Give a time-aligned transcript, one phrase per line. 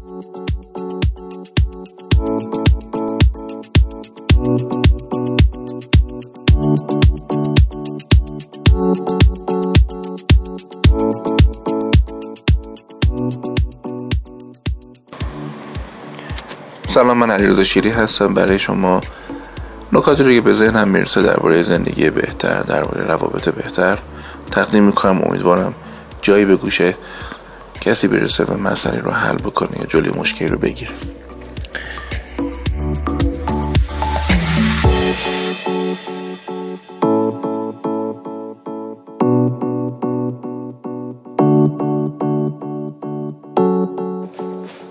[0.00, 0.12] سلام
[17.18, 18.34] من علیرضا شیری هستم.
[18.34, 19.00] برای شما
[19.92, 23.98] نکاتی رو که به ذهنم می‌رسه درباره زندگی بهتر درباره روابط بهتر
[24.50, 25.22] تقدیم می‌کنم.
[25.22, 25.74] امیدوارم
[26.22, 26.94] جایی به گوشه
[27.80, 30.90] کسی برسه و مسئله رو حل بکنه یا جلوی مشکلی رو بگیره.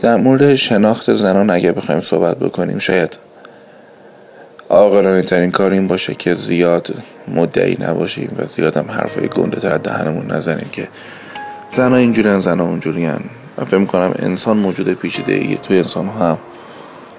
[0.00, 3.18] در مورد شناخت زنان اگه بخوایم صحبت بکنیم شاید
[4.68, 6.94] آقرانه ترین کار این باشه که زیاد
[7.28, 10.88] مدعی نباشیم و زیاد هم حرفای گنده تر دهنمون نزنیم که
[11.70, 13.20] زنها اینجوری هن زنها اونجوری هن.
[13.58, 16.38] من فکر می‌کنم انسان موجود پیچیده ایه توی انسان ها هم.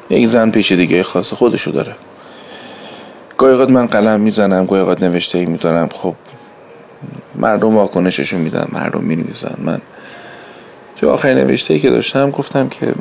[0.10, 1.96] یک زن پیچیدگی خاص خودشو داره.
[3.38, 6.16] گاهی من قلم می‌زنم گاهی نوشته ای می‌زنم خب
[7.36, 9.56] مردم واکنششون میدن مردم می‌نویسن.
[9.58, 9.82] من
[10.98, 12.94] تو آخرین نوشته ای که داشتم گفتم که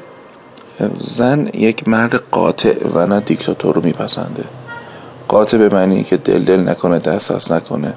[0.99, 4.45] زن یک مرد قاطع و نه دیکتاتور رو میپسنده.
[5.29, 7.95] قاطع به معنی که دل دل نکنه دست نکنه.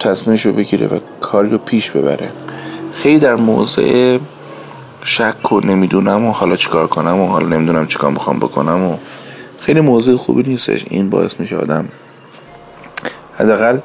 [0.00, 2.28] تصمیمش رو بگیره و کاری رو پیش ببره.
[2.94, 4.18] خیلی در موضع
[5.02, 8.96] شک و نمی‌دونم و حالا چیکار کنم و حالا نمی‌دونم چیکار می‌خوام بکنم و
[9.58, 10.84] خیلی موضوع خوبی نیستش.
[10.90, 11.88] این باعث میشه آدم
[13.38, 13.78] حداقل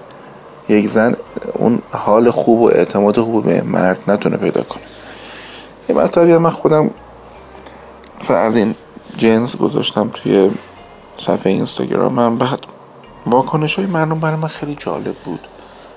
[0.70, 1.16] یک زن
[1.54, 4.84] اون حال خوب و اعتماد خوب به مرد نتونه پیدا کنه.
[5.90, 6.90] یه مطلبی من خودم
[8.22, 8.76] مثلا از این
[9.18, 10.52] جنس گذاشتم توی
[11.16, 12.14] صفحه اینستاگرام.
[12.14, 12.60] من بعد
[13.26, 15.40] واکنش های مردم برای من خیلی جالب بود.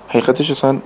[0.08, 0.78] حقیقتش اصلا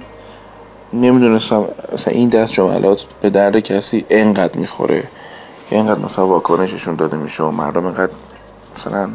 [0.92, 5.04] نمی‌دونستم اصلا این دست جملات به درد کسی انقدر می‌خوره
[5.70, 8.12] انقدر مثلا واکنششون داده میشه و مردم انقدر
[8.76, 9.08] مثلا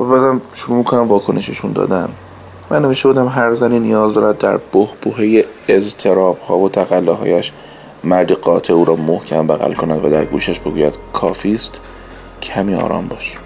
[0.00, 2.08] و بعدم شروع می‌کنم واکنششون دادن.
[2.70, 7.52] من نوشته بودم هر زنی نیاز دارد در بهبوهه اضطراب ها و تقلاهایش
[8.04, 11.80] مردی قاطع او را محکم بغل کند و در گوشش بگوید کافی است
[12.42, 13.36] کمی آرام باش.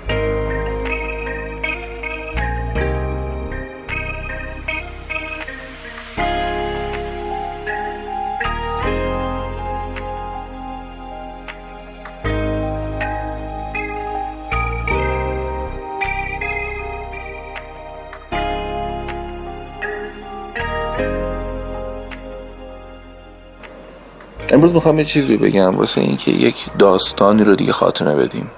[24.64, 28.50] امروز می‌خوام یه چیزی بگم واسه اینکه یک داستانی رو دیگه خاتمه بدیم.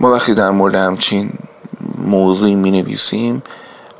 [0.00, 1.32] ما وقتی در مورد همچین
[1.98, 3.42] موضوعی می نویسیم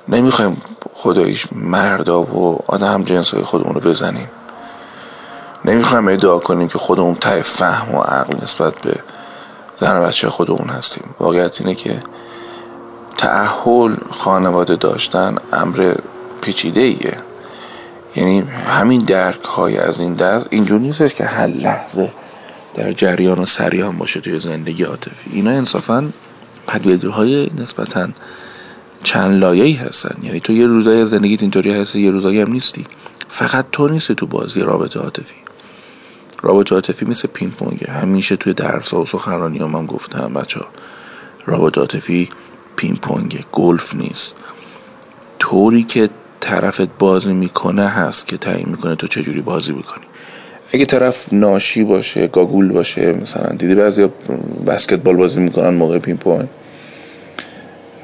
[0.08, 0.62] نمی‌خوایم
[0.94, 4.30] خدایش مردا و آدم جنس های خودمون رو بزنیم.
[5.64, 8.94] نمی‌خوایم ادعا کنیم که خودمون ته فهم و عقل نسبت به
[9.80, 11.04] زن و بچه خودمون هستیم.
[11.18, 12.02] واقعیت اینه که
[13.18, 15.94] تعهل خانواده داشتن امر
[16.40, 17.29] پیچیده ایه
[18.16, 22.10] یعنی همین درک های از این دست اینجور نیستش که هر لحظه
[22.74, 25.30] در جریان و سریان باشه توی زندگی عاطفی.
[25.32, 26.08] اینا انصافا
[27.12, 28.08] های نسبتا
[29.02, 30.16] چند لایه‌ای هستن.
[30.22, 32.86] یعنی تو یه روزای زندگیت اینطوری هست یه روزایی هم نیستی.
[33.28, 35.36] فقط تو نیستی تو بازی رابطه عاطفی.
[36.42, 37.92] رابطه عاطفی مثل پینگ پونگه.
[37.92, 40.60] همیشه توی درس و سخنرانی هم, هم گفتم بچه
[41.46, 42.28] رابطه عاطفی
[42.76, 43.44] پینگ پونگه.
[43.52, 44.36] گلف نیست.
[45.38, 46.10] طوری که
[46.40, 50.04] طرفت بازی می‌کنه هست که تعیین می‌کنه تو چجوری بازی می‌کنی؟
[50.72, 54.08] اگه طرف ناشی باشه گاگول باشه مثلا دیدی بعضی
[54.66, 56.48] بسکتبال بازی می‌کنن موقع پینگ پونگ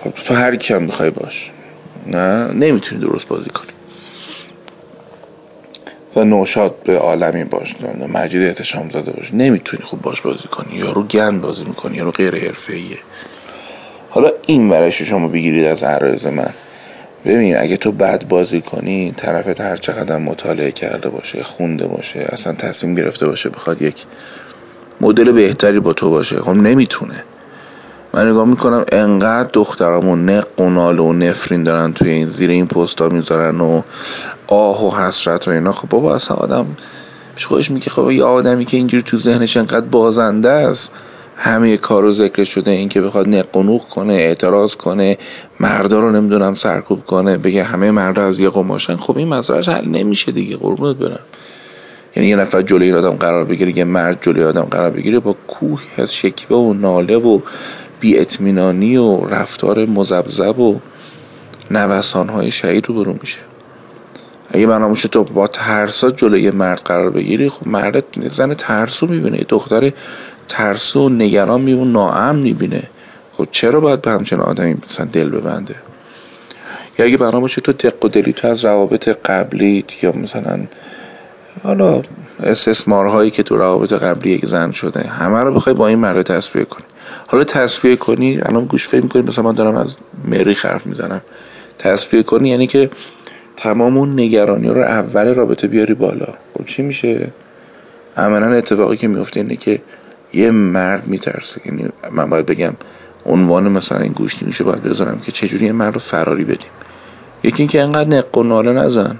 [0.04, 1.50] خب تو هر کی هم می‌خوای باش.
[2.06, 3.66] نه نمی‌تونی درست بازی کنی.
[6.10, 7.74] مثلا نوشاد عالمیان باش
[8.14, 9.34] مجید احتشام زده باش.
[9.34, 10.74] نمی‌تونی خوب باش بازی کنی.
[10.74, 12.98] یارو گند بازی می‌کنی یارو غیر حرفه‌ایه
[14.10, 16.54] حالا این ورش شما بگیرید از عرض من.
[17.26, 22.52] ببین اگه تو بد بازی کنی طرفت هر چقدر مطالعه کرده باشه خونده باشه اصلا
[22.52, 24.04] تصمیم گرفته باشه بخواد یک
[25.00, 27.24] مدل بهتری با تو باشه خب نمی‌تونه.
[28.14, 32.66] من نگاه می‌کنم انقدر دخترامو نق و نال و نفرین دارن توی این زیر این
[32.66, 33.82] پستا می‌ذارن و
[34.46, 35.72] آه و حسرت و اینا.
[35.72, 36.66] خب بابا اصلا آدم
[37.44, 40.92] خودش میگه خب یه آدمی که اینجوری تو ذهنش انقدر بازنده است
[41.36, 45.18] همه کار رو ذکر شده این که بخواد نقنوق کنه اعتراض کنه
[45.60, 49.88] مردا رو نمی‌دونم سرکوب کنه بگه همه مردا از یه قماشن خب این مسئلهش حل
[49.88, 51.20] نمیشه دیگه قربونت برم.
[52.16, 55.80] یعنی یه نفر جلوی آدم قرار بگیره یه مرد جلوی آدم قرار بگیره با کوه
[55.98, 57.40] از شکوه و ناله و
[58.00, 60.80] بی اطمینانی و رفتار مزبزب و
[61.70, 63.38] نوسان های شهید رو برو میشه.
[64.50, 69.44] اگه برنامه تو با ترسا جلوی مرد قرار بگیری خب مرد زن ترسو می‌بینه.
[69.48, 69.92] دختر
[70.48, 72.82] ترسو و نگران می‌بینه ناامن می‌بینه.
[73.32, 75.74] خب چرا باید به همچین آدمی مثلا دل ببنده؟
[76.98, 80.60] یا اگه برنامه باشه تو دق و دلی تو از روابط قبلیت یا مثلا
[81.62, 82.02] حالا
[82.40, 86.64] استثمارهایی که تو روابط قبلی یک زن شده همه رو بخوای با این مرد تصفیه
[86.64, 86.84] کنی.
[87.26, 91.20] حالا تصفیه کنی الان گوش فکر می‌کنی مثلا من دارم از مری حرف می‌زنم.
[91.78, 92.90] تصفیه کنی یعنی که
[93.56, 96.28] تمام اون نگرانی رو اول رابطه بیاری بالا.
[96.58, 97.32] خب چی میشه؟
[98.16, 99.80] عملا اتفاقی که میفته اینه که
[100.36, 101.60] یه مرد میترسه.
[101.64, 102.72] یعنی من باید بگم
[103.26, 106.70] عنوان مثلا این گوشتی میشه باید بذارم که چجوری یه مرد رو فراری بدیم.
[107.42, 109.18] یکی اینکه انقدر نق و ناله نزن.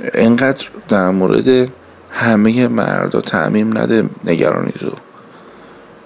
[0.00, 1.68] انقدر در مورد
[2.10, 4.92] همه مردا تعمیم نده نگرانی رو.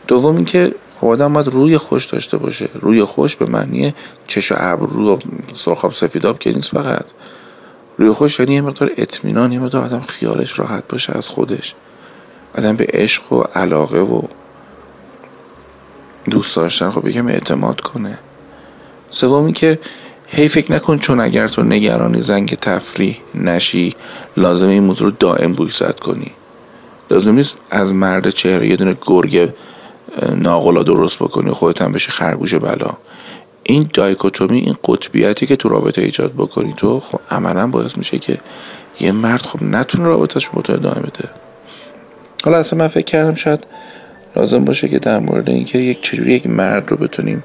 [0.08, 2.68] دوم اینکه خب آدم باید روی خوش داشته باشه.
[2.74, 3.94] روی خوش به معنی
[4.26, 5.18] چش و ابرو
[5.52, 7.04] سرخاب سفیداب که نیست فقط.
[7.98, 11.74] روی خوش یعنی یه مقدار اطمینان یه مقدار آدم خیالش راحت باشه از خودش.
[12.58, 14.22] آدم به عشق و علاقه و
[16.30, 18.18] دوست داشتن خب یکم اعتماد کنه.
[19.10, 19.78] سوم که
[20.26, 23.94] هی فکر نکن چون اگر تو نگرانی زنگ تفریح نشی
[24.36, 26.30] لازم این موضوع رو دائم بویست کنی.
[27.10, 29.50] لازم نیست از مرد چهره یه دونه گرگ
[30.36, 32.90] ناقلا درست بکنی خودت هم بشه خرگوش بلا.
[33.62, 38.38] این دایکوتومی این قطبیتی که تو رابطه ایجاد بکنی تو خب عملا باعث میشه که
[39.00, 41.28] یه مرد خب نتونه رابطهش تو ادامه بده.
[42.44, 43.66] حالا اصلا من فکر کردم شاید
[44.36, 47.42] لازم باشه که در مورد اینکه یک چجوری یک مرد رو بتونیم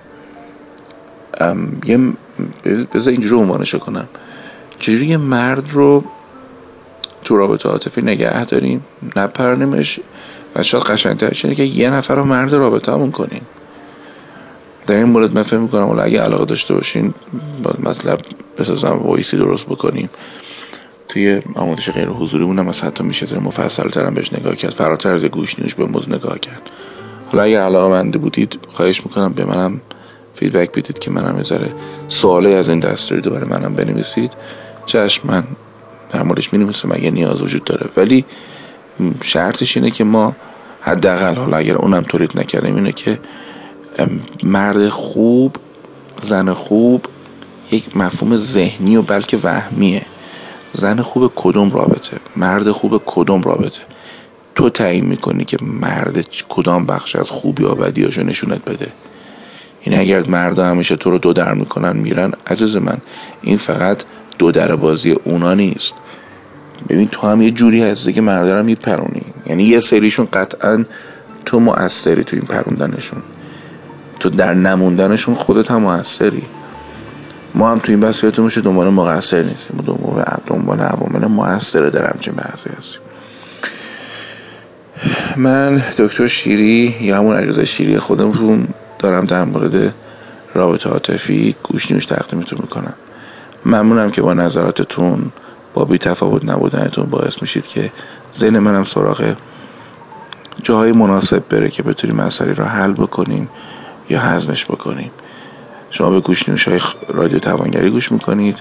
[1.85, 1.99] یه
[2.93, 4.07] بذار اینجوری عنوانش کنم.
[4.79, 6.03] چجوری یه مرد رو
[7.23, 9.99] تو رابطه عاطفی نگه داریم نپرنیمش
[10.55, 13.41] و شاید قشنگترش اینه که یه نفر رو مرد رابطه همون کنیم.
[14.87, 17.13] در این مورد من فهم می‌کنم اگه علاقه داشته باشین
[17.63, 18.19] باید مطلب
[18.57, 20.09] بسازم وایسی درست بکنیم.
[21.15, 24.73] توی آموزش غیر حضوری اونم از حتی میشه تر مفصل ترم بهش نگاه کرد.
[24.73, 26.61] فراتر از گوش نیوش به موز نگاه کرد.
[27.31, 29.81] حالا اگر علاقه منده بودید خواهش می‌کنم به منم
[30.33, 31.59] فیدبک بدید که منم یه
[32.07, 34.33] سوالی از این دستوری دوباره منم بنویسید.
[34.85, 35.43] چشم من
[36.11, 37.89] در موردش می نویسم اگه نیاز وجود داره.
[37.97, 38.25] ولی
[39.23, 40.35] شرطش اینه که ما
[40.81, 43.19] حداقل حالا اگر اونم تولید نکردیم اینه که
[44.43, 45.55] مرد خوب
[46.21, 47.05] زن خوب
[47.71, 50.05] یک مفهوم ذهنی و بلکه وهمیه.
[50.77, 53.81] زن خوب کدوم رابطه؟ مرد خوب کدوم رابطه؟
[54.55, 58.87] تو تعیین می‌کنی که مرد کدام بخش از خوبی و بدیاشو نشونت بده؟
[59.81, 62.33] این اگر مرد همیشه تو رو دو در می‌کنن میرن.
[62.47, 62.97] عزیز من
[63.41, 64.03] این فقط
[64.39, 65.93] دو در بازی اونا نیست.
[66.89, 69.21] ببین تو هم یه جوری هستی که مرد رو میپرونی.
[69.45, 70.83] یعنی یه سریشون قطعا
[71.45, 73.21] تو مؤثری تو این پروندنشون.
[74.19, 76.43] تو در نموندنشون خودت هم موثری
[77.55, 79.77] ما هم تو این بحث یادتون میشه دنبال مقصر نیستیم.
[79.77, 83.01] دنبال دنبال عوامل موثر در همچین بحثی هستیم.
[85.37, 88.67] من دکتر شیری یا همون علیرضا شیری خودمون
[88.99, 89.93] دارم در مورد
[90.53, 92.93] رابطه عاطفی گوش تقدیمتون می‌کنم.
[93.65, 95.31] ممنونم که با نظراتتون
[95.73, 97.91] با بی تفاوت نبودنتون باعث میشید که
[98.33, 99.35] ذهن منم سراغ
[100.63, 103.49] جاهای مناسب بره که بتونیم مسئله را حل بکنیم
[104.09, 105.11] یا هضمش بکنیم.
[105.95, 108.57] شما به گوش های رادیو توانگری گوش می‌کنید.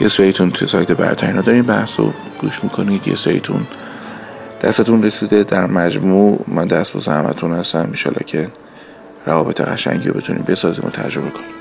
[0.00, 3.08] یه سریتون توی سایت برترینا دارین بحث رو گوش می‌کنید.
[3.08, 3.66] یه سریتون
[4.60, 6.44] دستتون رسیده در مجموع.
[6.48, 7.88] من دست با زحمتون هستم.
[7.90, 8.48] میشاله که
[9.26, 11.59] روابط قشنگی رو بتونیم بسازیم و تجربه کنیم.